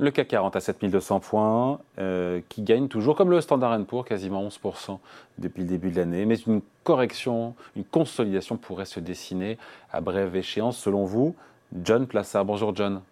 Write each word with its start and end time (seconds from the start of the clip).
Le 0.00 0.10
CAC 0.10 0.28
40 0.28 0.56
à 0.56 0.60
7200 0.60 1.20
points, 1.20 1.78
euh, 1.98 2.40
qui 2.48 2.62
gagne 2.62 2.88
toujours, 2.88 3.14
comme 3.14 3.30
le 3.30 3.42
Standard 3.42 3.78
Poor's, 3.84 4.08
quasiment 4.08 4.42
11% 4.48 4.98
depuis 5.36 5.60
le 5.62 5.68
début 5.68 5.90
de 5.90 5.96
l'année. 5.96 6.24
Mais 6.24 6.36
une 6.36 6.62
correction, 6.84 7.54
une 7.76 7.84
consolidation 7.84 8.56
pourrait 8.56 8.86
se 8.86 8.98
dessiner 8.98 9.58
à 9.92 10.00
brève 10.00 10.34
échéance, 10.34 10.78
selon 10.78 11.04
vous. 11.04 11.34
John 11.84 12.06
Plassard. 12.06 12.46
Bonjour 12.46 12.74
John. 12.74 13.02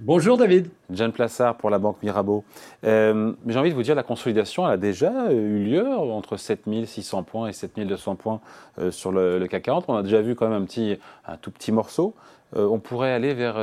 Bonjour 0.00 0.38
David. 0.38 0.70
John 0.88 1.12
Plassard 1.12 1.58
pour 1.58 1.68
la 1.68 1.78
Banque 1.78 2.02
Mirabeau. 2.02 2.42
Euh, 2.84 3.34
j'ai 3.46 3.58
envie 3.58 3.68
de 3.68 3.74
vous 3.74 3.82
dire, 3.82 3.94
la 3.94 4.02
consolidation 4.02 4.66
elle 4.66 4.72
a 4.72 4.76
déjà 4.78 5.30
eu 5.30 5.58
lieu 5.58 5.86
entre 5.86 6.38
7600 6.38 7.22
points 7.24 7.48
et 7.48 7.52
7200 7.52 8.16
points 8.16 8.40
euh, 8.78 8.90
sur 8.90 9.12
le, 9.12 9.46
CAC 9.46 9.64
40. 9.64 9.84
On 9.88 9.96
a 9.96 10.02
déjà 10.02 10.22
vu 10.22 10.34
quand 10.34 10.48
même 10.48 10.62
un, 10.62 10.64
petit, 10.64 10.98
un 11.28 11.36
tout 11.36 11.50
petit 11.50 11.70
morceau. 11.70 12.14
on 12.56 12.78
pourrait 12.78 13.12
aller 13.12 13.34
vers 13.34 13.58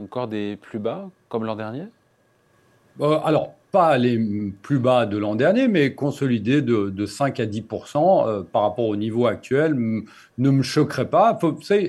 encore 0.00 0.28
des 0.28 0.54
plus 0.62 0.78
bas, 0.78 1.10
comme 1.28 1.44
l'an 1.44 1.56
dernier? 1.56 1.88
Euh, 3.00 3.18
alors, 3.24 3.54
pas 3.72 3.98
les 3.98 4.20
plus 4.62 4.78
bas 4.78 5.04
de 5.04 5.18
l'an 5.18 5.34
dernier, 5.34 5.66
mais 5.66 5.94
consolider 5.94 6.62
de, 6.62 7.06
5 7.06 7.40
à 7.40 7.46
10% 7.46 8.28
euh, 8.28 8.42
par 8.42 8.62
rapport 8.62 8.86
au 8.86 8.94
niveau 8.94 9.26
actuel 9.26 9.74
ne 9.74 10.50
me 10.50 10.62
choquerait 10.62 11.08
pas. 11.08 11.36
Euh, 11.42 11.52
il 11.72 11.88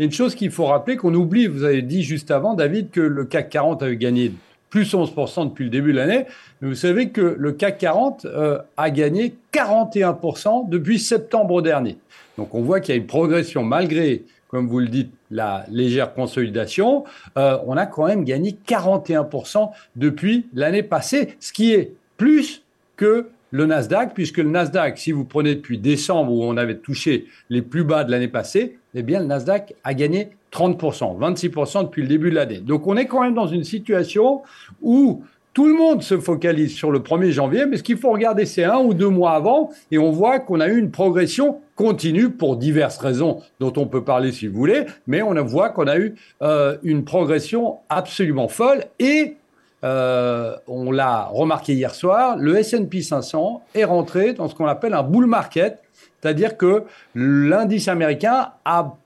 y 0.00 0.02
a 0.02 0.04
une 0.04 0.12
chose 0.12 0.34
qu'il 0.34 0.50
faut 0.50 0.66
rappeler 0.66 0.96
qu'on 0.96 1.14
oublie, 1.14 1.46
vous 1.46 1.62
avez 1.62 1.82
dit 1.82 2.02
juste 2.02 2.32
avant, 2.32 2.54
David, 2.54 2.90
que 2.90 3.00
le 3.00 3.24
CAC 3.24 3.48
40 3.50 3.82
avait 3.84 3.96
gagné 3.96 4.32
plus 4.70 4.92
11% 4.92 5.50
depuis 5.50 5.64
le 5.64 5.70
début 5.70 5.92
de 5.92 5.98
l'année. 5.98 6.26
Mais 6.60 6.68
vous 6.68 6.74
savez 6.74 7.10
que 7.10 7.36
le 7.38 7.52
CAC 7.52 7.78
40 7.78 8.26
a 8.76 8.90
gagné 8.90 9.34
41% 9.52 10.68
depuis 10.68 10.98
septembre 10.98 11.62
dernier. 11.62 11.96
Donc 12.38 12.54
on 12.54 12.62
voit 12.62 12.80
qu'il 12.80 12.94
y 12.94 12.98
a 12.98 13.00
une 13.00 13.06
progression 13.06 13.62
malgré 13.62 14.22
comme 14.50 14.66
vous 14.66 14.80
le 14.80 14.88
dites, 14.88 15.12
la 15.30 15.64
légère 15.70 16.12
consolidation, 16.12 17.04
euh, 17.38 17.56
on 17.66 17.76
a 17.76 17.86
quand 17.86 18.06
même 18.06 18.24
gagné 18.24 18.58
41% 18.66 19.70
depuis 19.94 20.46
l'année 20.54 20.82
passée, 20.82 21.36
ce 21.38 21.52
qui 21.52 21.72
est 21.72 21.92
plus 22.16 22.64
que 22.96 23.28
le 23.52 23.66
Nasdaq, 23.66 24.12
puisque 24.12 24.38
le 24.38 24.50
Nasdaq, 24.50 24.98
si 24.98 25.12
vous 25.12 25.24
prenez 25.24 25.54
depuis 25.54 25.78
décembre 25.78 26.32
où 26.32 26.42
on 26.42 26.56
avait 26.56 26.78
touché 26.78 27.26
les 27.48 27.62
plus 27.62 27.84
bas 27.84 28.02
de 28.02 28.10
l'année 28.10 28.28
passée, 28.28 28.78
eh 28.94 29.02
bien 29.02 29.20
le 29.20 29.26
Nasdaq 29.26 29.74
a 29.84 29.94
gagné 29.94 30.30
30%, 30.52 31.18
26% 31.18 31.84
depuis 31.84 32.02
le 32.02 32.08
début 32.08 32.30
de 32.30 32.34
l'année. 32.34 32.58
Donc 32.58 32.88
on 32.88 32.96
est 32.96 33.06
quand 33.06 33.22
même 33.22 33.34
dans 33.34 33.46
une 33.46 33.64
situation 33.64 34.42
où 34.82 35.22
tout 35.60 35.66
le 35.66 35.74
monde 35.74 36.02
se 36.02 36.18
focalise 36.18 36.74
sur 36.74 36.90
le 36.90 37.00
1er 37.00 37.32
janvier, 37.32 37.66
mais 37.66 37.76
ce 37.76 37.82
qu'il 37.82 37.98
faut 37.98 38.12
regarder, 38.12 38.46
c'est 38.46 38.64
un 38.64 38.78
ou 38.78 38.94
deux 38.94 39.10
mois 39.10 39.32
avant, 39.32 39.68
et 39.90 39.98
on 39.98 40.10
voit 40.10 40.38
qu'on 40.38 40.58
a 40.58 40.68
eu 40.68 40.78
une 40.78 40.90
progression 40.90 41.60
continue 41.76 42.30
pour 42.30 42.56
diverses 42.56 42.96
raisons 42.96 43.42
dont 43.58 43.74
on 43.76 43.84
peut 43.84 44.02
parler 44.02 44.32
si 44.32 44.46
vous 44.46 44.56
voulez, 44.56 44.86
mais 45.06 45.20
on 45.20 45.34
voit 45.44 45.68
qu'on 45.68 45.86
a 45.86 45.98
eu 45.98 46.14
euh, 46.40 46.78
une 46.82 47.04
progression 47.04 47.76
absolument 47.90 48.48
folle, 48.48 48.86
et 48.98 49.36
euh, 49.84 50.56
on 50.66 50.92
l'a 50.92 51.24
remarqué 51.26 51.74
hier 51.74 51.94
soir, 51.94 52.38
le 52.38 52.56
S&P 52.56 53.02
500 53.02 53.62
est 53.74 53.84
rentré 53.84 54.32
dans 54.32 54.48
ce 54.48 54.54
qu'on 54.54 54.64
appelle 54.64 54.94
un 54.94 55.02
bull 55.02 55.26
market, 55.26 55.82
c'est-à-dire 56.22 56.56
que 56.56 56.84
l'indice 57.14 57.88
américain 57.88 58.52
a 58.64 58.96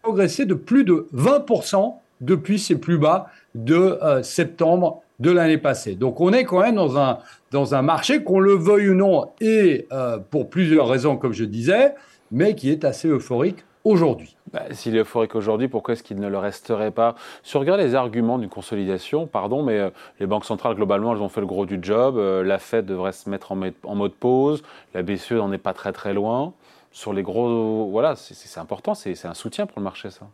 progressé 0.00 0.46
de 0.46 0.54
plus 0.54 0.84
de 0.84 1.08
20% 1.14 1.96
depuis 2.22 2.58
ses 2.58 2.76
plus 2.76 2.96
bas 2.96 3.26
de 3.54 3.98
euh, 4.02 4.22
septembre 4.22 5.02
de 5.20 5.30
l'année 5.30 5.58
passée. 5.58 5.94
Donc 5.94 6.20
on 6.20 6.32
est 6.32 6.44
quand 6.44 6.60
même 6.60 6.74
dans 6.74 6.98
un, 6.98 7.18
dans 7.50 7.74
un 7.74 7.82
marché, 7.82 8.24
qu'on 8.24 8.40
le 8.40 8.54
veuille 8.54 8.90
ou 8.90 8.94
non, 8.94 9.30
et 9.40 9.86
euh, 9.92 10.18
pour 10.18 10.50
plusieurs 10.50 10.88
raisons, 10.88 11.16
comme 11.16 11.32
je 11.32 11.44
disais, 11.44 11.94
mais 12.32 12.54
qui 12.54 12.70
est 12.70 12.84
assez 12.84 13.08
euphorique 13.08 13.64
aujourd'hui. 13.84 14.36
Bah, 14.52 14.62
S'il 14.72 14.96
est 14.96 15.00
euphorique 15.00 15.34
aujourd'hui, 15.34 15.68
pourquoi 15.68 15.92
est-ce 15.92 16.02
qu'il 16.02 16.18
ne 16.18 16.28
le 16.28 16.38
resterait 16.38 16.90
pas? 16.90 17.14
Si 17.42 17.56
on 17.56 17.60
regarde 17.60 17.80
les 17.80 17.94
arguments 17.94 18.38
d'une 18.38 18.48
consolidation, 18.48 19.26
pardon, 19.26 19.62
mais 19.62 19.78
euh, 19.78 19.90
les 20.18 20.26
banques 20.26 20.44
centrales, 20.44 20.74
globalement, 20.74 21.14
elles 21.14 21.22
ont 21.22 21.28
fait 21.28 21.40
le 21.40 21.46
gros 21.46 21.66
du 21.66 21.78
job. 21.80 22.16
Euh, 22.16 22.42
la 22.42 22.58
Fed 22.58 22.86
devrait 22.86 23.12
se 23.12 23.28
mettre 23.28 23.52
en, 23.52 23.60
en 23.84 23.94
mode 23.94 24.12
pause. 24.12 24.62
La 24.94 25.02
BCE 25.02 25.32
n'en 25.32 25.52
est 25.52 25.58
pas 25.58 25.72
très 25.72 25.92
très 25.92 26.14
loin. 26.14 26.52
Sur 26.92 27.12
les 27.12 27.22
gros... 27.22 27.88
Voilà, 27.90 28.16
c'est 28.16 28.60
important, 28.60 28.94
c'est 28.94 29.24
un 29.24 29.34
soutien 29.34 29.66
pour 29.66 29.78
le 29.78 29.84
marché, 29.84 30.10
ça. 30.10 30.26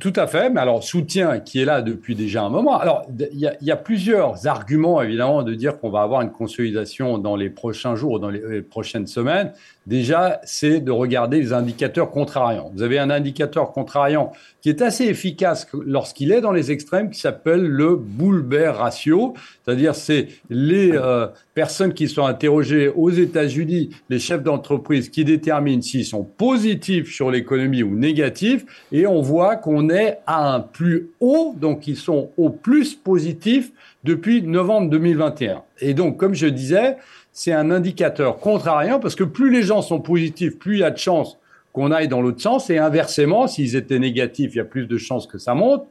Tout 0.00 0.12
à 0.16 0.26
fait, 0.26 0.50
mais 0.50 0.60
alors 0.60 0.82
soutien 0.82 1.38
qui 1.38 1.60
est 1.60 1.64
là 1.64 1.80
depuis 1.80 2.14
déjà 2.14 2.42
un 2.42 2.48
moment. 2.48 2.78
Alors 2.78 3.06
il 3.18 3.52
y, 3.60 3.70
a 3.70 3.76
plusieurs 3.76 4.46
arguments 4.46 5.00
évidemment 5.00 5.42
de 5.42 5.54
dire 5.54 5.78
qu'on 5.78 5.90
va 5.90 6.02
avoir 6.02 6.22
une 6.22 6.32
consolidation 6.32 7.18
dans 7.18 7.36
les 7.36 7.50
prochains 7.50 7.94
jours 7.94 8.12
ou 8.12 8.18
dans 8.18 8.30
les 8.30 8.62
prochaines 8.62 9.06
semaines. 9.06 9.52
Déjà, 9.86 10.40
c'est 10.42 10.80
de 10.80 10.90
regarder 10.90 11.38
les 11.38 11.52
indicateurs 11.52 12.10
contrariants. 12.10 12.72
Vous 12.74 12.82
avez 12.82 12.98
un 12.98 13.08
indicateur 13.08 13.70
contrariant 13.70 14.32
qui 14.60 14.68
est 14.68 14.82
assez 14.82 15.04
efficace 15.04 15.68
lorsqu'il 15.84 16.32
est 16.32 16.40
dans 16.40 16.50
les 16.50 16.72
extrêmes, 16.72 17.10
qui 17.10 17.20
s'appelle 17.20 17.64
le 17.64 17.94
bull 17.94 18.42
bear 18.42 18.78
ratio, 18.78 19.34
c'est-à-dire 19.64 19.94
c'est 19.94 20.26
les 20.50 20.90
euh, 20.92 21.28
personnes 21.54 21.94
qui 21.94 22.08
sont 22.08 22.24
interrogées 22.24 22.88
aux 22.88 23.10
États-Unis, 23.10 23.90
les 24.10 24.18
chefs 24.18 24.42
d'entreprise 24.42 25.08
qui 25.08 25.24
déterminent 25.24 25.82
s'ils 25.82 26.04
sont 26.04 26.24
positifs 26.24 27.14
sur 27.14 27.30
l'économie 27.30 27.84
ou 27.84 27.94
négatifs, 27.94 28.66
et 28.90 29.06
on 29.06 29.22
voit 29.22 29.54
qu'on 29.54 29.75
est 29.88 30.18
à 30.26 30.54
un 30.54 30.60
plus 30.60 31.10
haut, 31.20 31.54
donc 31.56 31.86
ils 31.86 31.96
sont 31.96 32.30
au 32.36 32.50
plus 32.50 32.94
positif 32.94 33.72
depuis 34.04 34.42
novembre 34.42 34.90
2021. 34.90 35.62
Et 35.80 35.94
donc, 35.94 36.16
comme 36.16 36.34
je 36.34 36.46
disais, 36.46 36.96
c'est 37.32 37.52
un 37.52 37.70
indicateur 37.70 38.38
contrariant 38.38 38.98
parce 39.00 39.14
que 39.14 39.24
plus 39.24 39.50
les 39.50 39.62
gens 39.62 39.82
sont 39.82 40.00
positifs, 40.00 40.58
plus 40.58 40.76
il 40.76 40.80
y 40.80 40.84
a 40.84 40.90
de 40.90 40.98
chances 40.98 41.38
qu'on 41.72 41.90
aille 41.90 42.08
dans 42.08 42.22
l'autre 42.22 42.40
sens. 42.40 42.70
Et 42.70 42.78
inversement, 42.78 43.46
s'ils 43.46 43.76
étaient 43.76 43.98
négatifs, 43.98 44.54
il 44.54 44.58
y 44.58 44.60
a 44.60 44.64
plus 44.64 44.86
de 44.86 44.96
chances 44.96 45.26
que 45.26 45.36
ça 45.36 45.54
monte. 45.54 45.86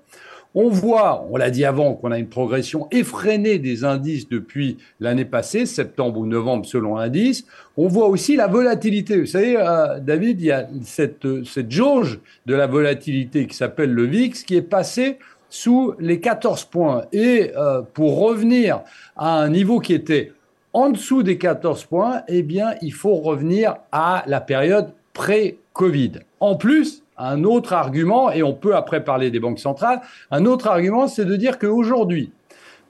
On 0.58 0.70
voit, 0.70 1.28
on 1.30 1.36
l'a 1.36 1.52
dit 1.52 1.66
avant, 1.66 1.96
qu'on 1.96 2.12
a 2.12 2.18
une 2.18 2.30
progression 2.30 2.88
effrénée 2.90 3.60
des 3.60 3.84
indices 3.84 4.30
depuis 4.30 4.78
l'année 5.02 5.26
passée, 5.26 5.66
septembre 5.66 6.22
ou 6.22 6.26
novembre 6.26 6.66
selon 6.66 6.96
l'indice. 6.96 7.46
On 7.76 7.90
voit 7.90 8.08
aussi 8.08 8.38
la 8.38 8.48
volatilité. 8.48 9.20
Vous 9.20 9.26
savez, 9.26 9.58
euh, 9.58 10.00
David, 10.00 10.40
il 10.40 10.46
y 10.46 10.52
a 10.52 10.66
cette, 10.82 11.28
cette 11.44 11.72
jauge 11.72 12.22
de 12.46 12.56
la 12.56 12.68
volatilité 12.68 13.48
qui 13.48 13.56
s'appelle 13.56 13.92
le 13.92 14.06
VIX 14.06 14.44
qui 14.44 14.56
est 14.56 14.62
passée 14.62 15.20
sous 15.50 15.94
les 16.00 16.22
14 16.22 16.64
points. 16.66 17.04
Et 17.12 17.52
euh, 17.58 17.82
pour 17.82 18.20
revenir 18.20 18.82
à 19.18 19.42
un 19.42 19.50
niveau 19.50 19.82
qui 19.82 19.94
était 19.94 20.32
en 20.72 20.90
dessous 20.90 21.22
des 21.22 21.38
14 21.38 21.84
points, 21.84 22.22
eh 22.30 22.44
bien, 22.44 22.76
il 22.82 22.94
faut 22.94 23.16
revenir 23.16 23.76
à 23.92 24.24
la 24.26 24.40
période 24.40 24.94
pré-Covid. 25.14 26.14
En 26.40 26.56
plus, 26.56 27.05
un 27.18 27.44
autre 27.44 27.74
argument, 27.74 28.32
et 28.32 28.44
on 28.44 28.54
peut 28.54 28.76
après 28.76 29.04
parler 29.04 29.32
des 29.32 29.40
banques 29.40 29.60
centrales, 29.60 30.02
un 30.32 30.46
autre 30.46 30.68
argument, 30.68 31.08
c'est 31.08 31.26
de 31.26 31.36
dire 31.36 31.60
qu'aujourd'hui, 31.60 32.32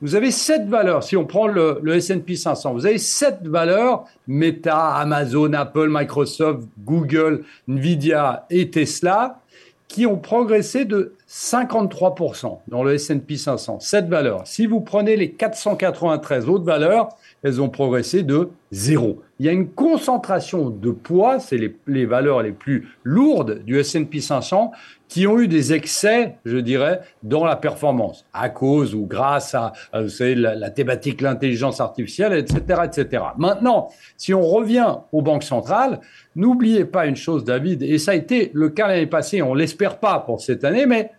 vous 0.02 0.16
avez 0.16 0.31
sept 0.31 0.68
valeurs. 0.68 1.03
Si 1.03 1.16
on 1.16 1.25
prend 1.25 1.47
le, 1.47 1.80
le 1.81 1.96
S&P 1.96 2.36
500, 2.36 2.74
vous 2.74 2.86
avez 2.86 2.97
sept 2.97 3.40
valeurs 3.44 4.06
Meta, 4.28 4.96
Amazon, 4.96 5.53
Apple, 5.53 5.88
Microsoft, 5.90 6.68
Google, 6.84 7.44
Nvidia 7.68 8.46
et 8.50 8.69
Tesla 8.69 9.40
qui 9.88 10.06
ont 10.06 10.18
progressé 10.18 10.86
de 10.86 11.13
53% 11.35 12.59
dans 12.69 12.81
le 12.81 12.94
S&P 12.94 13.35
500. 13.35 13.81
Sept 13.81 14.07
valeurs. 14.07 14.47
Si 14.47 14.68
vous 14.68 14.79
prenez 14.79 15.18
les 15.18 15.31
493 15.31 16.47
autres 16.47 16.63
valeurs, 16.63 17.09
elles 17.44 17.62
ont 17.62 17.68
progressé 17.68 18.23
de 18.23 18.51
zéro. 18.72 19.22
Il 19.40 19.45
y 19.45 19.50
a 19.50 19.51
une 19.51 19.68
concentration 19.68 20.69
de 20.69 20.91
poids, 20.91 21.40
c'est 21.40 21.57
les, 21.88 22.06
valeurs 22.06 22.41
les 22.41 22.53
plus 22.53 22.88
lourdes 23.03 23.66
du 23.66 23.78
S&P 23.78 24.22
500 24.22 24.72
qui 25.09 25.28
ont 25.28 25.38
eu 25.38 25.50
des 25.50 25.74
excès, 25.74 26.38
je 26.45 26.56
dirais, 26.56 27.01
dans 27.22 27.44
la 27.44 27.57
performance, 27.57 28.25
à 28.31 28.47
cause 28.47 28.95
ou 28.95 29.06
grâce 29.06 29.53
à, 29.53 29.74
vous 29.94 30.07
savez, 30.07 30.35
la, 30.35 30.69
thématique, 30.69 31.19
l'intelligence 31.19 31.81
artificielle, 31.81 32.31
etc., 32.31 32.84
etc. 32.85 33.24
Maintenant, 33.38 33.90
si 34.16 34.34
on 34.34 34.41
revient 34.41 34.95
aux 35.12 35.22
banques 35.22 35.44
centrales, 35.44 36.00
n'oubliez 36.38 36.85
pas 36.85 37.07
une 37.07 37.18
chose, 37.18 37.44
David, 37.44 37.84
et 37.84 37.97
ça 37.97 38.12
a 38.12 38.16
été 38.16 38.51
le 38.54 38.69
cas 38.69 38.88
l'année 38.88 39.06
passée, 39.06 39.42
on 39.42 39.54
l'espère 39.54 40.00
pas 40.00 40.19
pour 40.19 40.39
cette 40.39 40.63
année, 40.63 40.86
mais 40.86 41.12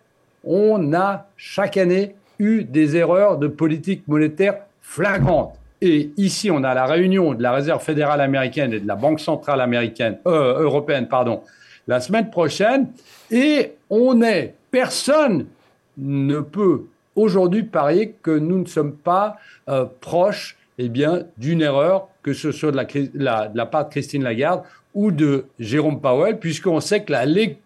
on 0.47 0.93
a 0.93 1.27
chaque 1.35 1.77
année 1.77 2.15
eu 2.39 2.63
des 2.63 2.95
erreurs 2.95 3.37
de 3.37 3.47
politique 3.47 4.07
monétaire 4.07 4.59
flagrantes. 4.81 5.53
Et 5.81 6.11
ici, 6.17 6.49
on 6.49 6.63
a 6.63 6.73
la 6.73 6.85
réunion 6.85 7.33
de 7.33 7.43
la 7.43 7.51
Réserve 7.51 7.83
fédérale 7.83 8.21
américaine 8.21 8.73
et 8.73 8.79
de 8.79 8.87
la 8.87 8.95
Banque 8.95 9.19
centrale 9.19 9.61
américaine, 9.61 10.17
euh, 10.25 10.61
européenne, 10.61 11.07
pardon, 11.07 11.43
la 11.87 11.99
semaine 11.99 12.29
prochaine. 12.29 12.87
Et 13.29 13.73
on 13.89 14.21
est, 14.21 14.55
personne 14.71 15.45
ne 15.97 16.39
peut 16.39 16.85
aujourd'hui 17.15 17.63
parier 17.63 18.15
que 18.23 18.31
nous 18.31 18.59
ne 18.59 18.65
sommes 18.65 18.93
pas 18.93 19.37
euh, 19.69 19.85
proches 20.01 20.57
eh 20.79 20.89
d'une 20.89 21.61
erreur, 21.61 22.07
que 22.21 22.33
ce 22.33 22.51
soit 22.51 22.71
de 22.71 22.77
la, 23.13 23.47
de 23.47 23.57
la 23.57 23.65
part 23.65 23.85
de 23.85 23.89
Christine 23.89 24.23
Lagarde 24.23 24.61
ou 24.93 25.11
de 25.11 25.45
Jérôme 25.59 25.99
Powell, 25.99 26.37
puisqu'on 26.39 26.79
sait 26.79 27.03
que 27.03 27.11
la 27.11 27.25
lecture 27.25 27.57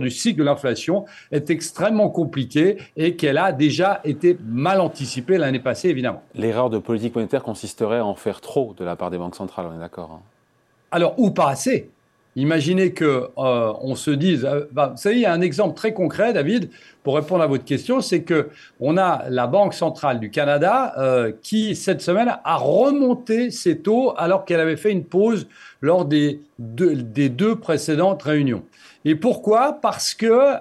du 0.00 0.10
cycle 0.10 0.38
de 0.38 0.44
l'inflation 0.44 1.04
est 1.30 1.50
extrêmement 1.50 2.08
compliquée 2.08 2.78
et 2.96 3.16
qu'elle 3.16 3.38
a 3.38 3.52
déjà 3.52 4.00
été 4.04 4.36
mal 4.44 4.80
anticipée 4.80 5.38
l'année 5.38 5.60
passée, 5.60 5.88
évidemment. 5.88 6.22
L'erreur 6.34 6.70
de 6.70 6.78
politique 6.78 7.14
monétaire 7.14 7.42
consisterait 7.42 7.98
à 7.98 8.04
en 8.04 8.14
faire 8.14 8.40
trop 8.40 8.74
de 8.76 8.84
la 8.84 8.96
part 8.96 9.10
des 9.10 9.18
banques 9.18 9.36
centrales, 9.36 9.66
on 9.70 9.76
est 9.76 9.80
d'accord 9.80 10.10
hein 10.12 10.22
Alors, 10.90 11.14
ou 11.18 11.30
pas 11.30 11.50
assez 11.50 11.90
Imaginez 12.38 12.92
que 12.92 13.30
euh, 13.38 13.72
on 13.80 13.94
se 13.94 14.10
dise, 14.10 14.44
euh, 14.44 14.66
bah, 14.70 14.88
vous 14.88 14.98
savez, 14.98 15.16
il 15.16 15.20
y 15.22 15.26
a 15.26 15.32
un 15.32 15.40
exemple 15.40 15.74
très 15.74 15.94
concret, 15.94 16.34
David, 16.34 16.68
pour 17.02 17.16
répondre 17.16 17.42
à 17.42 17.46
votre 17.46 17.64
question, 17.64 18.02
c'est 18.02 18.24
que 18.24 18.50
on 18.78 18.98
a 18.98 19.24
la 19.30 19.46
Banque 19.46 19.72
centrale 19.72 20.20
du 20.20 20.28
Canada 20.28 20.92
euh, 20.98 21.32
qui 21.40 21.74
cette 21.74 22.02
semaine 22.02 22.28
a 22.44 22.56
remonté 22.56 23.50
ses 23.50 23.78
taux 23.78 24.12
alors 24.18 24.44
qu'elle 24.44 24.60
avait 24.60 24.76
fait 24.76 24.92
une 24.92 25.04
pause 25.04 25.48
lors 25.80 26.04
des 26.04 26.42
des 26.58 27.28
deux 27.28 27.56
précédentes 27.56 28.22
réunions. 28.22 28.62
Et 29.04 29.14
pourquoi? 29.14 29.78
Parce 29.80 30.14
que 30.14 30.56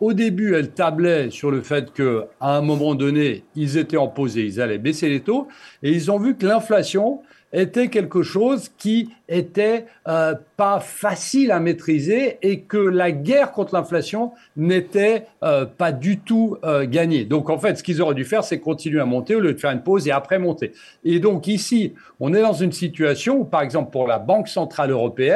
au 0.00 0.12
début, 0.12 0.54
elle 0.54 0.70
tablait 0.70 1.30
sur 1.30 1.50
le 1.50 1.60
fait 1.62 1.92
que 1.92 2.24
à 2.40 2.56
un 2.56 2.60
moment 2.60 2.94
donné, 2.94 3.44
ils 3.54 3.78
étaient 3.78 3.96
en 3.96 4.08
pause 4.08 4.36
et 4.36 4.42
ils 4.42 4.60
allaient 4.60 4.78
baisser 4.78 5.08
les 5.08 5.20
taux, 5.20 5.48
et 5.82 5.92
ils 5.92 6.10
ont 6.10 6.18
vu 6.18 6.36
que 6.36 6.46
l'inflation 6.46 7.20
était 7.52 7.88
quelque 7.88 8.22
chose 8.22 8.70
qui 8.76 9.10
était 9.28 9.86
euh, 10.06 10.34
pas 10.56 10.80
facile 10.80 11.50
à 11.50 11.60
maîtriser 11.60 12.38
et 12.42 12.60
que 12.60 12.76
la 12.76 13.10
guerre 13.10 13.52
contre 13.52 13.74
l'inflation 13.74 14.32
n'était 14.56 15.26
euh, 15.42 15.64
pas 15.64 15.92
du 15.92 16.18
tout 16.18 16.56
euh, 16.64 16.86
gagnée. 16.86 17.24
Donc 17.24 17.48
en 17.48 17.58
fait, 17.58 17.76
ce 17.76 17.82
qu'ils 17.82 18.02
auraient 18.02 18.14
dû 18.14 18.24
faire, 18.24 18.44
c'est 18.44 18.58
continuer 18.58 19.00
à 19.00 19.06
monter 19.06 19.34
au 19.34 19.40
lieu 19.40 19.54
de 19.54 19.58
faire 19.58 19.70
une 19.70 19.82
pause 19.82 20.06
et 20.06 20.10
après 20.10 20.38
monter. 20.38 20.72
Et 21.04 21.20
donc 21.20 21.46
ici, 21.46 21.94
on 22.20 22.34
est 22.34 22.42
dans 22.42 22.52
une 22.52 22.72
situation 22.72 23.40
où, 23.40 23.44
par 23.44 23.62
exemple, 23.62 23.90
pour 23.90 24.06
la 24.06 24.18
Banque 24.18 24.48
centrale 24.48 24.90
européenne, 24.90 25.27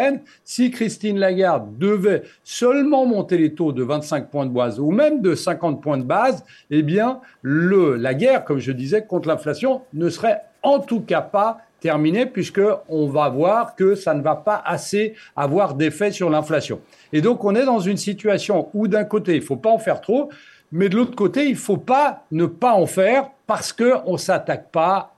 si 0.45 0.71
Christine 0.71 1.19
Lagarde 1.19 1.79
devait 1.79 2.23
seulement 2.45 3.07
monter 3.07 3.39
les 3.39 3.55
taux 3.55 3.73
de 3.73 3.83
25 3.83 4.31
points 4.31 4.47
de 4.47 4.53
base 4.53 4.81
ou 4.81 4.91
même 4.91 5.21
de 5.21 5.35
50 5.35 5.83
points 5.83 5.99
de 5.99 6.05
base, 6.05 6.45
eh 6.71 6.83
bien, 6.83 7.21
le, 7.43 7.97
la 7.97 8.15
guerre, 8.15 8.45
comme 8.45 8.59
je 8.59 8.73
disais, 8.73 9.05
contre 9.05 9.29
l'inflation 9.29 9.83
ne 9.95 10.09
serait 10.09 10.43
en 10.63 10.79
tout 10.79 11.01
cas 11.01 11.21
pas 11.21 11.59
terminé 11.81 12.27
puisqu'on 12.27 13.09
va 13.09 13.29
voir 13.29 13.75
que 13.75 13.97
ça 13.97 14.15
ne 14.15 14.23
va 14.23 14.37
pas 14.37 14.63
assez 14.65 15.15
avoir 15.35 15.75
d'effet 15.75 16.13
sur 16.13 16.31
l'inflation. 16.31 16.81
Et 17.13 17.21
donc 17.21 17.45
on 17.45 17.55
est 17.57 17.65
dans 17.65 17.81
une 17.81 17.97
situation 17.97 18.69
où 18.73 18.87
d'un 18.87 19.05
côté, 19.05 19.35
il 19.35 19.43
faut 19.43 19.57
pas 19.57 19.71
en 19.71 19.79
faire 19.79 20.01
trop, 20.01 20.31
mais 20.73 20.89
de 20.89 20.97
l'autre 20.97 21.15
côté, 21.15 21.45
il 21.45 21.53
ne 21.53 21.57
faut 21.57 21.77
pas 21.77 22.25
ne 22.31 22.47
pas 22.47 22.73
en 22.73 22.87
faire 22.87 23.31
parce 23.47 23.73
qu'on 23.73 24.13
ne 24.13 24.17
s'attaque 24.17 24.71
pas 24.71 25.15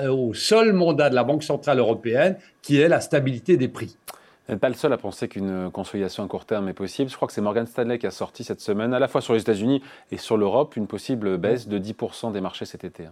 euh, 0.00 0.10
au 0.10 0.34
seul 0.34 0.72
mandat 0.72 1.08
de 1.08 1.14
la 1.14 1.22
Banque 1.22 1.44
Centrale 1.44 1.78
Européenne 1.78 2.36
qui 2.60 2.80
est 2.80 2.88
la 2.88 3.00
stabilité 3.00 3.56
des 3.56 3.68
prix. 3.68 3.96
Vous 4.46 4.52
n'êtes 4.52 4.60
pas 4.60 4.68
le 4.68 4.74
seul 4.74 4.92
à 4.92 4.98
penser 4.98 5.28
qu'une 5.28 5.70
consolidation 5.70 6.24
à 6.24 6.28
court 6.28 6.44
terme 6.44 6.68
est 6.68 6.72
possible. 6.72 7.10
Je 7.10 7.16
crois 7.16 7.26
que 7.26 7.34
c'est 7.34 7.40
Morgan 7.40 7.66
Stanley 7.66 7.98
qui 7.98 8.06
a 8.06 8.10
sorti 8.10 8.44
cette 8.44 8.60
semaine, 8.60 8.94
à 8.94 8.98
la 8.98 9.08
fois 9.08 9.20
sur 9.20 9.34
les 9.34 9.40
États-Unis 9.40 9.82
et 10.10 10.18
sur 10.18 10.36
l'Europe, 10.36 10.76
une 10.76 10.86
possible 10.86 11.36
baisse 11.36 11.68
de 11.68 11.78
10% 11.78 12.32
des 12.32 12.40
marchés 12.40 12.64
cet 12.64 12.84
été. 12.84 13.04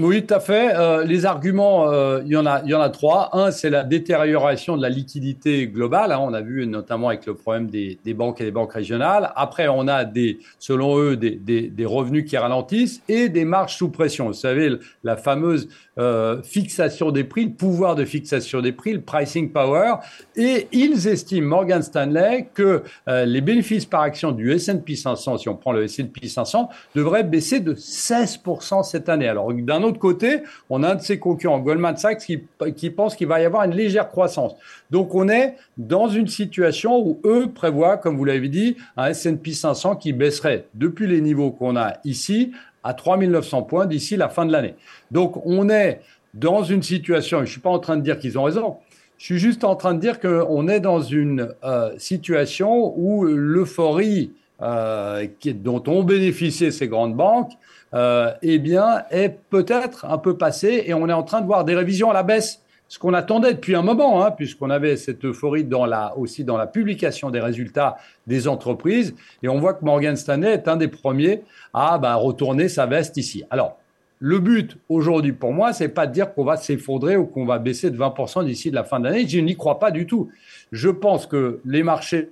Oui, 0.00 0.26
tout 0.26 0.34
à 0.34 0.40
fait. 0.40 0.74
Euh, 0.74 1.04
les 1.04 1.24
arguments, 1.24 1.88
euh, 1.88 2.20
il, 2.24 2.32
y 2.32 2.36
en 2.36 2.46
a, 2.46 2.62
il 2.64 2.70
y 2.70 2.74
en 2.74 2.80
a 2.80 2.90
trois. 2.90 3.30
Un, 3.32 3.52
c'est 3.52 3.70
la 3.70 3.84
détérioration 3.84 4.76
de 4.76 4.82
la 4.82 4.88
liquidité 4.88 5.68
globale. 5.68 6.10
Hein. 6.10 6.18
on 6.20 6.34
a 6.34 6.40
vu 6.40 6.66
notamment 6.66 7.10
avec 7.10 7.26
le 7.26 7.34
problème 7.34 7.68
des, 7.68 7.96
banques 8.12 8.40
et 8.40 8.44
des 8.44 8.50
banques 8.50 8.72
régionales. 8.72 9.32
Après, 9.36 9.68
on 9.68 9.86
a, 9.86 10.04
des, 10.04 10.40
selon 10.58 10.98
eux, 10.98 11.16
des, 11.16 11.38
des, 11.38 11.86
revenus 11.86 12.28
qui 12.28 12.36
ralentissent 12.36 13.02
et 13.08 13.28
des 13.28 13.44
marges 13.44 13.76
sous 13.76 13.88
pression. 13.88 14.26
Vous 14.26 14.32
savez, 14.32 14.72
la 15.04 15.16
fameuse 15.16 15.68
euh, 15.96 16.42
fixation 16.42 17.12
des 17.12 17.22
prix, 17.22 17.44
le 17.44 17.52
pouvoir 17.52 17.94
de 17.94 18.04
fixation 18.04 18.60
des 18.60 18.72
prix, 18.72 18.94
le 18.94 19.00
pricing 19.00 19.52
power. 19.52 19.98
Et 20.34 20.66
ils 20.72 21.06
estiment, 21.06 21.46
Morgan 21.46 21.82
Stanley, 21.82 22.48
que 22.52 22.82
les 23.06 23.40
bénéfices 23.40 23.86
par 23.86 24.00
action 24.00 24.32
du 24.32 24.50
S&P 24.50 24.96
500, 24.96 25.38
si 25.38 25.48
on 25.48 25.54
prend 25.54 25.70
le 25.70 25.84
S&P 25.84 26.26
500, 26.26 26.68
devraient 26.96 27.22
baisser 27.22 27.60
de 27.60 27.74
16% 27.74 28.82
cette 28.82 29.08
année. 29.08 29.28
Alors, 29.28 29.52
d'un 29.52 29.83
autre 29.84 29.98
côté, 29.98 30.42
on 30.68 30.82
a 30.82 30.92
un 30.92 30.94
de 30.96 31.02
ses 31.02 31.18
concurrents, 31.18 31.60
Goldman 31.60 31.96
Sachs, 31.96 32.26
qui, 32.26 32.90
pense 32.90 33.14
qu'il 33.14 33.28
va 33.28 33.40
y 33.40 33.44
avoir 33.44 33.64
une 33.64 33.74
légère 33.74 34.08
croissance. 34.08 34.54
Donc, 34.90 35.14
on 35.14 35.28
est 35.28 35.54
dans 35.76 36.08
une 36.08 36.28
situation 36.28 36.98
où 36.98 37.20
eux 37.24 37.48
prévoient, 37.54 37.96
comme 37.96 38.16
vous 38.16 38.24
l'avez 38.24 38.48
dit, 38.48 38.76
un 38.96 39.06
S&P 39.06 39.52
500 39.52 39.96
qui 39.96 40.12
baisserait 40.12 40.66
depuis 40.74 41.06
les 41.06 41.20
niveaux 41.20 41.50
qu'on 41.50 41.76
a 41.76 41.94
ici 42.04 42.52
à 42.84 42.94
3900 42.94 43.62
points 43.62 43.86
d'ici 43.86 44.16
la 44.16 44.28
fin 44.28 44.44
de 44.46 44.52
l'année. 44.52 44.74
Donc 45.10 45.44
on 45.46 45.68
est 45.70 46.00
dans 46.34 46.62
une 46.62 46.82
situation, 46.82 47.38
je 47.38 47.44
ne 47.44 47.48
suis 47.48 47.60
pas 47.60 47.70
en 47.70 47.78
train 47.78 47.96
de 47.96 48.02
dire 48.02 48.18
qu'ils 48.18 48.38
ont 48.38 48.42
raison, 48.44 48.76
je 49.18 49.24
suis 49.24 49.38
juste 49.38 49.64
en 49.64 49.74
train 49.76 49.94
de 49.94 50.00
dire 50.00 50.20
qu'on 50.20 50.68
est 50.68 50.80
dans 50.80 51.00
une 51.00 51.54
euh, 51.64 51.92
situation 51.98 52.92
où 52.98 53.24
l'euphorie 53.24 54.32
euh, 54.60 55.26
dont 55.46 55.82
ont 55.86 56.02
bénéficié 56.02 56.70
ces 56.70 56.88
grandes 56.88 57.14
banques 57.14 57.52
euh, 57.94 58.32
eh 58.42 58.58
bien, 58.58 59.04
est 59.10 59.38
peut-être 59.50 60.04
un 60.04 60.18
peu 60.18 60.36
passée 60.36 60.84
et 60.86 60.94
on 60.94 61.08
est 61.08 61.12
en 61.12 61.22
train 61.22 61.40
de 61.40 61.46
voir 61.46 61.64
des 61.64 61.74
révisions 61.74 62.10
à 62.10 62.14
la 62.14 62.22
baisse 62.22 62.60
ce 62.88 62.98
qu'on 62.98 63.14
attendait 63.14 63.54
depuis 63.54 63.74
un 63.74 63.82
moment, 63.82 64.24
hein, 64.24 64.30
puisqu'on 64.30 64.70
avait 64.70 64.96
cette 64.96 65.24
euphorie 65.24 65.64
dans 65.64 65.86
la, 65.86 66.16
aussi 66.16 66.44
dans 66.44 66.56
la 66.56 66.66
publication 66.66 67.30
des 67.30 67.40
résultats 67.40 67.96
des 68.26 68.46
entreprises. 68.46 69.14
Et 69.42 69.48
on 69.48 69.58
voit 69.58 69.74
que 69.74 69.84
Morgan 69.84 70.16
Stanley 70.16 70.52
est 70.52 70.68
un 70.68 70.76
des 70.76 70.88
premiers 70.88 71.42
à 71.72 71.98
bah, 71.98 72.14
retourner 72.14 72.68
sa 72.68 72.86
veste 72.86 73.16
ici. 73.16 73.42
Alors, 73.50 73.78
le 74.20 74.38
but 74.38 74.78
aujourd'hui 74.88 75.32
pour 75.32 75.52
moi, 75.52 75.72
c'est 75.72 75.88
pas 75.88 76.06
de 76.06 76.12
dire 76.12 76.34
qu'on 76.34 76.44
va 76.44 76.56
s'effondrer 76.56 77.16
ou 77.16 77.26
qu'on 77.26 77.44
va 77.44 77.58
baisser 77.58 77.90
de 77.90 77.98
20% 77.98 78.44
d'ici 78.44 78.70
la 78.70 78.84
fin 78.84 79.00
de 79.00 79.06
l'année. 79.06 79.26
Je 79.26 79.40
n'y 79.40 79.56
crois 79.56 79.78
pas 79.78 79.90
du 79.90 80.06
tout. 80.06 80.30
Je 80.70 80.88
pense 80.88 81.26
que 81.26 81.60
les 81.64 81.82
marchés 81.82 82.30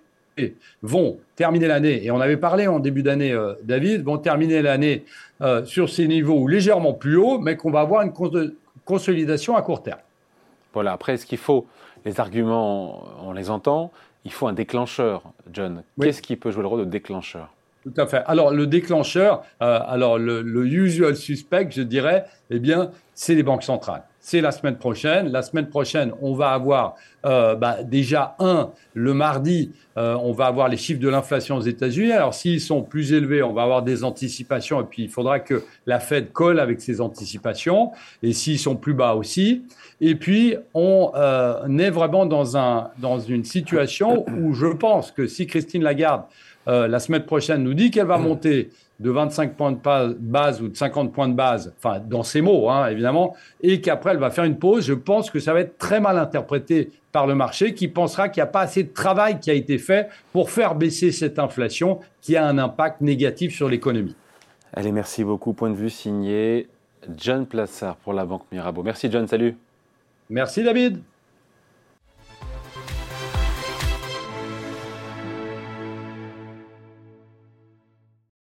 vont 0.82 1.18
terminer 1.36 1.66
l'année, 1.66 2.04
et 2.04 2.10
on 2.10 2.20
avait 2.20 2.36
parlé 2.36 2.66
en 2.66 2.78
début 2.78 3.02
d'année, 3.02 3.32
euh, 3.32 3.54
David, 3.62 4.02
vont 4.02 4.18
terminer 4.18 4.62
l'année 4.62 5.04
euh, 5.40 5.64
sur 5.64 5.88
ces 5.88 6.06
niveaux 6.08 6.46
légèrement 6.48 6.92
plus 6.92 7.16
hauts, 7.16 7.38
mais 7.38 7.56
qu'on 7.56 7.70
va 7.70 7.80
avoir 7.80 8.02
une 8.02 8.12
consolidation 8.84 9.56
à 9.56 9.62
court 9.62 9.82
terme. 9.82 10.00
Voilà, 10.72 10.92
après, 10.92 11.16
ce 11.16 11.26
qu'il 11.26 11.38
faut, 11.38 11.66
les 12.04 12.18
arguments, 12.18 13.04
on 13.22 13.32
les 13.32 13.50
entend, 13.50 13.92
il 14.24 14.32
faut 14.32 14.46
un 14.46 14.52
déclencheur, 14.52 15.22
John. 15.52 15.82
Qu'est-ce 16.00 16.22
qui 16.22 16.36
peut 16.36 16.50
jouer 16.50 16.62
le 16.62 16.68
rôle 16.68 16.80
de 16.80 16.90
déclencheur? 16.90 17.48
Tout 17.82 17.94
à 17.96 18.06
fait. 18.06 18.22
Alors, 18.26 18.52
le 18.52 18.66
déclencheur, 18.66 19.42
euh, 19.60 19.80
alors 19.86 20.16
le, 20.16 20.40
le, 20.40 20.66
usual 20.66 21.16
suspect, 21.16 21.68
je 21.70 21.82
dirais, 21.82 22.24
eh 22.50 22.60
bien, 22.60 22.92
c'est 23.14 23.34
les 23.34 23.42
banques 23.42 23.64
centrales 23.64 24.04
c'est 24.22 24.40
la 24.40 24.52
semaine 24.52 24.76
prochaine. 24.76 25.30
La 25.30 25.42
semaine 25.42 25.68
prochaine, 25.68 26.12
on 26.22 26.32
va 26.32 26.52
avoir 26.52 26.94
euh, 27.24 27.54
bah, 27.54 27.82
déjà 27.82 28.34
un, 28.38 28.70
le 28.94 29.14
mardi, 29.14 29.70
euh, 29.96 30.16
on 30.22 30.32
va 30.32 30.46
avoir 30.46 30.68
les 30.68 30.76
chiffres 30.76 31.00
de 31.00 31.08
l'inflation 31.08 31.56
aux 31.56 31.62
États-Unis. 31.62 32.12
Alors 32.12 32.34
s'ils 32.34 32.60
sont 32.60 32.82
plus 32.82 33.12
élevés, 33.12 33.42
on 33.42 33.52
va 33.52 33.62
avoir 33.62 33.82
des 33.82 34.04
anticipations 34.04 34.80
et 34.80 34.84
puis 34.84 35.04
il 35.04 35.08
faudra 35.08 35.40
que 35.40 35.62
la 35.86 36.00
Fed 36.00 36.32
colle 36.32 36.58
avec 36.58 36.80
ces 36.80 37.00
anticipations. 37.00 37.92
Et 38.22 38.32
s'ils 38.32 38.58
sont 38.58 38.76
plus 38.76 38.94
bas 38.94 39.14
aussi. 39.14 39.62
Et 40.00 40.14
puis 40.14 40.56
on 40.74 41.12
euh, 41.14 41.78
est 41.78 41.90
vraiment 41.90 42.26
dans, 42.26 42.56
un, 42.56 42.90
dans 42.98 43.20
une 43.20 43.44
situation 43.44 44.24
où 44.40 44.54
je 44.54 44.66
pense 44.66 45.12
que 45.12 45.26
si 45.26 45.46
Christine 45.46 45.82
Lagarde 45.82 46.22
la 46.64 47.00
semaine 47.00 47.24
prochaine 47.24 47.64
nous 47.64 47.74
dit 47.74 47.90
qu'elle 47.90 48.06
va 48.06 48.18
monter 48.18 48.70
de 49.02 49.10
25 49.10 49.56
points 49.56 49.72
de 49.72 50.16
base 50.18 50.62
ou 50.62 50.68
de 50.68 50.76
50 50.76 51.12
points 51.12 51.28
de 51.28 51.34
base, 51.34 51.74
enfin 51.76 51.98
dans 51.98 52.22
ces 52.22 52.40
mots 52.40 52.70
hein, 52.70 52.86
évidemment, 52.88 53.34
et 53.62 53.80
qu'après 53.80 54.12
elle 54.12 54.18
va 54.18 54.30
faire 54.30 54.44
une 54.44 54.58
pause, 54.58 54.86
je 54.86 54.94
pense 54.94 55.30
que 55.30 55.40
ça 55.40 55.52
va 55.52 55.60
être 55.60 55.76
très 55.76 56.00
mal 56.00 56.18
interprété 56.18 56.90
par 57.12 57.26
le 57.26 57.34
marché 57.34 57.74
qui 57.74 57.88
pensera 57.88 58.28
qu'il 58.28 58.42
n'y 58.42 58.48
a 58.48 58.50
pas 58.50 58.62
assez 58.62 58.82
de 58.82 58.92
travail 58.92 59.38
qui 59.38 59.50
a 59.50 59.54
été 59.54 59.78
fait 59.78 60.08
pour 60.32 60.50
faire 60.50 60.74
baisser 60.74 61.12
cette 61.12 61.38
inflation 61.38 62.00
qui 62.22 62.36
a 62.36 62.46
un 62.46 62.58
impact 62.58 63.02
négatif 63.02 63.54
sur 63.54 63.68
l'économie. 63.68 64.16
Allez, 64.72 64.90
merci 64.90 65.22
beaucoup. 65.22 65.52
Point 65.52 65.70
de 65.70 65.76
vue 65.76 65.90
signé 65.90 66.68
John 67.16 67.46
Plassard 67.46 67.96
pour 67.96 68.14
la 68.14 68.24
Banque 68.24 68.44
Mirabeau. 68.50 68.82
Merci 68.82 69.10
John, 69.10 69.28
salut. 69.28 69.56
Merci 70.30 70.64
David. 70.64 71.02